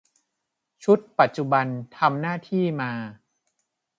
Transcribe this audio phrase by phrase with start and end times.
[0.83, 1.65] ชุดปัจจุบัน
[1.97, 2.91] ทำหน้าที่มา